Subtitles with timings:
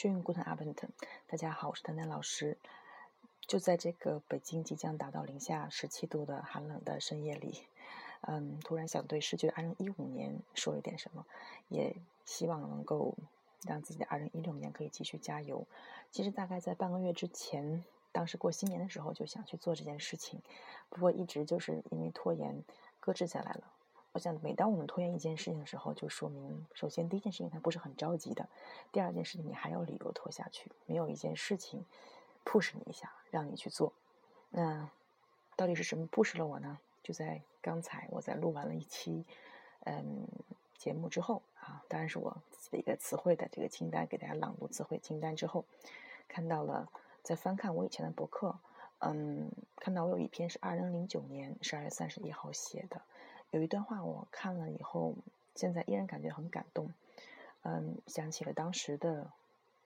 [0.00, 0.76] Schön guten Abend，
[1.26, 2.56] 大家好，我是丹丹老师。
[3.48, 7.66] 就在这个北京即将达到零下十七度的寒冷的深夜里，
[8.20, 11.26] 嗯，突然想对逝去的二零一五年说一点什么，
[11.68, 13.16] 也希望能够
[13.66, 15.66] 让自己的二零一六年可以继续加油。
[16.12, 20.40] 其实大概在半个月之前，当时过新年的时候就想去做这件事情，
[20.90, 22.62] 不过一直就是因为拖延
[23.00, 23.64] 搁置下来了。
[24.18, 28.48] 我想，每当我们拖延一件事情的时候，就说明，首先第一件事情它不是很着急的，
[28.90, 31.84] 第二件事情你还有理由拖下去，没有一件事情
[32.44, 33.92] push 你一下，让你去做。
[34.50, 34.90] 那
[35.54, 36.80] 到底是什么 push 了我呢？
[37.00, 39.24] 就在刚才，我在录完了一期
[39.84, 40.26] 嗯
[40.76, 45.64] 节目之后啊，当然是我自己的一个词汇的这个清单，给大家朗读词汇清单之后，
[46.26, 46.90] 看到了，
[47.22, 48.58] 在翻看我以前的博客，
[48.98, 53.00] 嗯，看到我有一篇是二零零九年十二月三十一号写的。
[53.50, 55.14] 有一段话我看了以后，
[55.54, 56.92] 现在依然感觉很感动。
[57.62, 59.30] 嗯，想起了当时的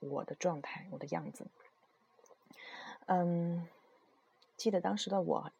[0.00, 1.46] 我的状态，我的样子。
[3.06, 3.66] 嗯，
[4.56, 5.50] 记得当时的我，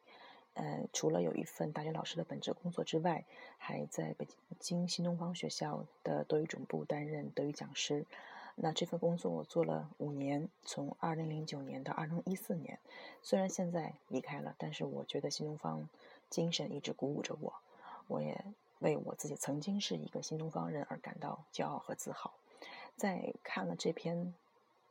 [0.54, 3.24] 呃，除了有一份大学老师的本职工作之外，
[3.58, 4.26] 还在北
[4.60, 8.04] 京新东方学校的德语总部担任德语讲师。
[8.56, 12.78] 那这份工作我做了五年，从二零零九年到二零一四年。
[13.22, 15.88] 虽然现在离开了，但是我觉得新东方
[16.30, 17.52] 精神一直鼓舞着我。
[18.06, 18.44] 我也
[18.78, 22.32] 为我自己曾经是一个新东方人而感到骄傲和自豪。
[22.96, 24.34] 在看了这篇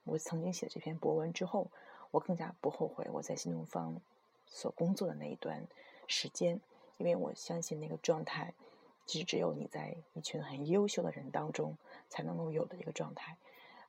[0.04, 1.68] 我曾经写的这篇博文之后，
[2.12, 4.00] 我更加不后悔我在新东方
[4.46, 5.68] 所工作的那一段
[6.08, 6.60] 时间，
[6.98, 8.54] 因为我相信那个状态
[9.06, 11.78] 其实只有你在一群很优秀的人当中
[12.10, 13.38] 才能够有的一个状态。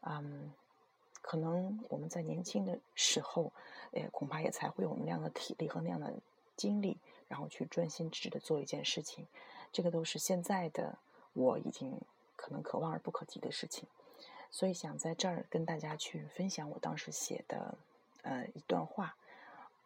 [0.01, 0.53] 嗯，
[1.21, 3.53] 可能我们在年轻的时候，
[3.93, 6.15] 呃，恐怕也才会有那样的体力和那样的
[6.57, 6.97] 精力。
[7.29, 9.27] 然后去专心致志的做一件事情，
[9.73, 10.99] 这个都是现在的
[11.33, 12.01] 我已经
[12.37, 13.89] 可能可望而不可及的事情，
[14.51, 17.77] 所以想在这儿跟大家去分享我当时写的
[18.23, 19.17] 呃一段话，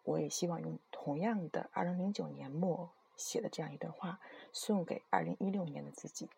[0.04, 4.20] 我也希望用同样的二零零九年末写的这样一段话
[4.52, 6.28] 送给二零一六年的自己。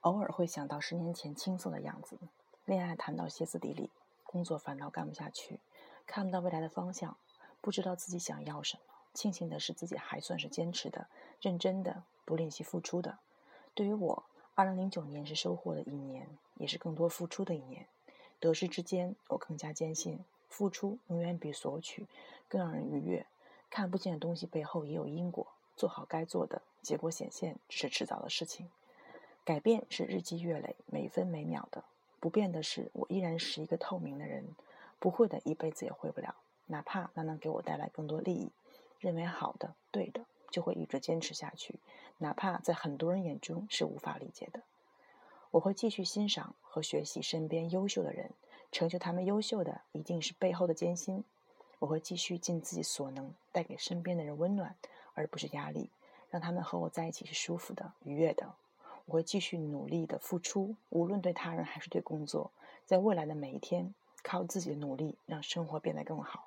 [0.00, 2.16] 偶尔会想到十年前青涩的样子，
[2.64, 3.90] 恋爱谈到歇斯底里，
[4.22, 5.58] 工作烦到干不下去，
[6.06, 7.16] 看不到未来的方向。
[7.66, 11.08] 不知道自己想要什么，庆幸的是自己还算是坚持的、
[11.40, 13.18] 认真的、不吝惜付出的。
[13.74, 14.22] 对于我，
[14.54, 16.28] 二零零九年是收获的一年，
[16.58, 17.88] 也是更多付出的一年。
[18.38, 22.06] 得失之间，我更加坚信，付出永远比索取
[22.48, 23.26] 更让人愉悦。
[23.68, 28.70] 看不见的东西背后也有因果，做好该做的，结果显现只是迟早的事情。
[29.44, 31.82] 改变是日积月累、每分每秒的，
[32.20, 34.54] 不变的是我依然是一个透明的人，
[35.00, 36.36] 不会的，一辈子也会不了。
[36.66, 38.50] 哪怕那能给我带来更多利益，
[38.98, 41.80] 认为好的、对的，就会一直坚持下去。
[42.18, 44.62] 哪怕在很多人眼中是无法理解的，
[45.50, 48.30] 我会继续欣赏和学习身边优秀的人。
[48.72, 51.24] 成就他们优秀的，一定是背后的艰辛。
[51.78, 54.74] 我会继续尽自己所能，带给身边的人温暖，
[55.14, 55.88] 而不是压力，
[56.30, 58.54] 让他们和我在一起是舒服的、愉悦的。
[59.04, 62.50] 我会继续努力的付出，无论对他人还是对工作，
[62.86, 66.45] 在未来的每一天，靠自己的努力，让生活变得更好。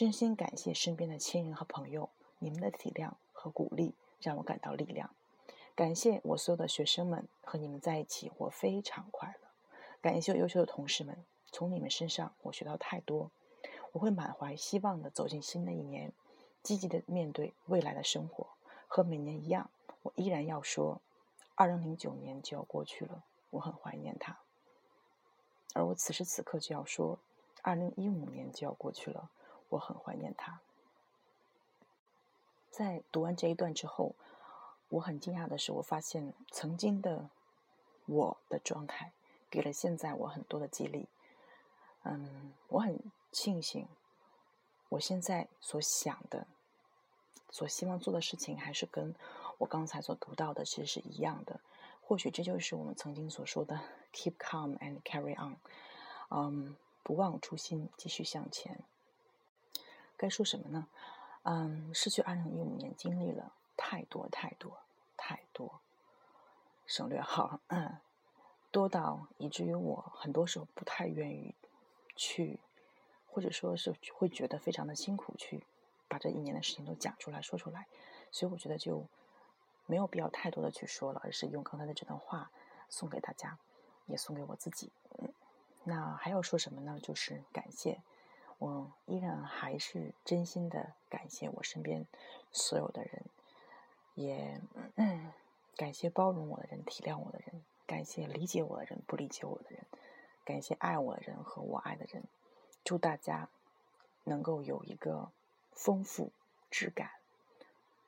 [0.00, 5.10] 真心感谢身边的亲人和朋友，你们的体谅和鼓励让我感到力量。
[5.74, 9.48] 感谢我所有的学生们，和你们在一起我非常快乐。
[10.00, 11.22] 感谢优秀的同事们，
[11.52, 13.30] 从你们身上我学到太多。
[13.92, 16.14] 我会满怀希望的走进新的一年，
[16.62, 18.46] 积极的面对未来的生活。
[18.88, 19.68] 和每年一样，
[20.00, 21.02] 我依然要说，
[21.56, 24.38] 二零零九年就要过去了，我很怀念它。
[25.74, 27.18] 而我此时此刻就要说，
[27.60, 29.28] 二零一五年就要过去了。
[29.70, 30.60] 我很怀念他。
[32.70, 34.14] 在读完这一段之后，
[34.90, 37.28] 我很惊讶的是，我发现曾经的
[38.06, 39.12] 我的状态
[39.50, 41.08] 给了现在我很多的激励。
[42.02, 42.98] 嗯，我很
[43.32, 43.86] 庆幸，
[44.88, 46.46] 我现在所想的、
[47.50, 49.14] 所希望做的事情，还是跟
[49.58, 51.60] 我刚才所读到的其实是一样的。
[52.00, 53.80] 或许这就是我们曾经所说的
[54.12, 55.56] “keep calm and carry on”。
[56.30, 58.82] 嗯，不忘初心，继续向前。
[60.20, 60.86] 该说什么呢？
[61.44, 64.76] 嗯，失去二零一五年经历了太多太多
[65.16, 65.80] 太多，
[66.86, 67.96] 省略号，嗯，
[68.70, 71.54] 多到以至于我很多时候不太愿意
[72.14, 72.60] 去，
[73.26, 75.64] 或者说是会觉得非常的辛苦去
[76.06, 77.86] 把这一年的事情都讲出来说出来，
[78.30, 79.06] 所以我觉得就
[79.86, 82.50] 没有必要太多的去说了，而是用刚才的这段话
[82.90, 83.56] 送给大家，
[84.04, 84.92] 也送给我自己。
[85.18, 85.32] 嗯，
[85.84, 87.00] 那还要说什么呢？
[87.02, 88.02] 就是感谢。
[88.60, 92.06] 我依然还是真心的感谢我身边
[92.52, 93.24] 所有的人，
[94.14, 94.60] 也
[94.96, 95.32] 嗯
[95.76, 99.86] 感谢包容我的人、体谅我的人，感谢理解我的人，不理解我的人，
[100.44, 102.22] 感谢爱我的人和我爱的人。
[102.84, 103.48] 祝大家
[104.24, 105.30] 能够有一个
[105.72, 106.30] 丰富、
[106.70, 107.12] 质感、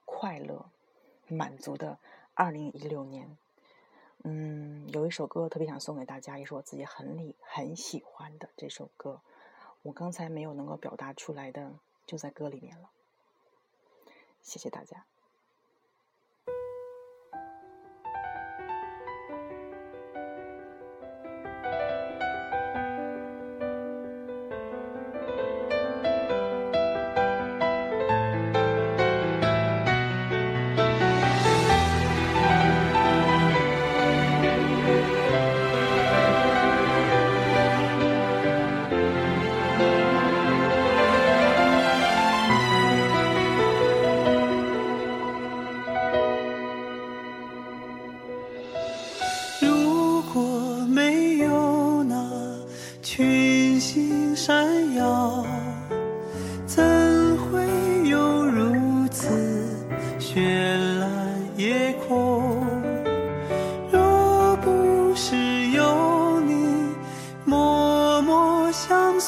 [0.04, 0.66] 快乐、
[1.28, 1.98] 满足的
[2.34, 3.38] 二零一六年。
[4.24, 9.22] 嗯，有一首歌特别想送给大家，也是我自己很理很喜欢的这首歌。
[9.82, 12.90] 我刚才没有能够表达出来的，就在歌里面了。
[14.40, 15.06] 谢谢大家。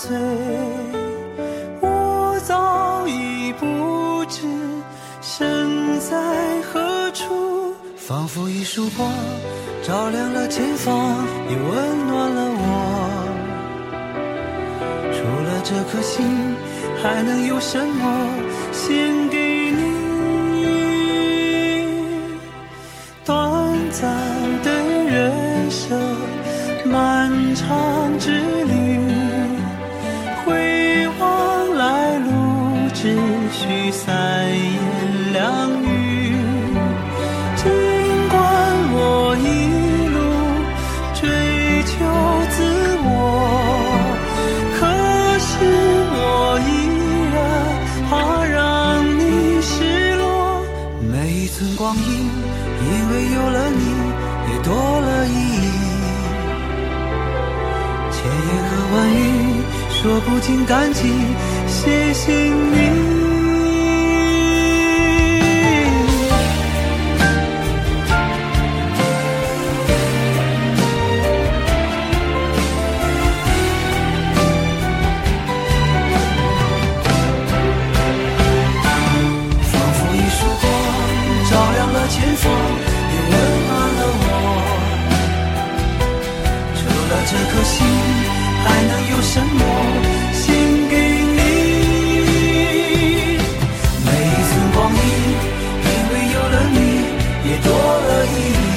[0.05, 0.15] 岁
[1.81, 4.43] 我早已不知
[5.23, 9.11] 身在何处仿佛一束光
[9.83, 12.63] 照亮了前方也温暖了我。
[15.11, 15.17] 除
[15.47, 16.55] 了这颗心
[17.03, 18.29] 还能有什么？
[18.73, 19.44] 献给
[33.67, 36.37] 去三言两语
[37.57, 37.65] 尽
[38.29, 38.37] 管
[38.93, 39.47] 我一
[40.13, 40.19] 路
[41.15, 41.23] 追
[41.89, 41.95] 求
[42.51, 42.57] 自
[43.05, 43.09] 我
[44.77, 44.81] 可
[45.39, 45.49] 是
[46.13, 46.71] 我依
[47.33, 47.37] 然
[48.11, 48.55] 怕让
[49.19, 49.23] 你
[49.63, 50.23] 失落。
[51.11, 52.05] 每一寸光阴
[52.85, 53.83] 因为有了你
[54.51, 55.73] 也多了意义
[58.13, 59.25] 千言和万语
[59.89, 61.09] 说不尽感激
[61.67, 62.84] 谢谢你
[87.75, 87.79] 心
[88.65, 89.61] 还能有什么
[90.33, 90.43] 献
[90.91, 90.95] 给
[91.37, 91.41] 你
[94.07, 95.03] 每一寸光阴
[95.89, 96.79] 因为有了你
[97.49, 97.69] 也多
[98.09, 98.75] 了意义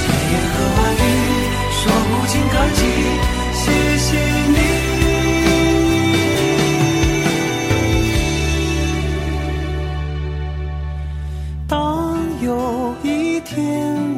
[0.00, 0.02] 千
[0.32, 1.08] 言和万语
[1.78, 2.80] 说不尽感激
[3.60, 3.62] 谢
[4.06, 4.08] 谢
[4.54, 4.58] 你
[11.66, 14.09] 当有一天